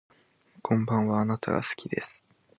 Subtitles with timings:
[0.63, 2.25] こんばんはあなたが好きです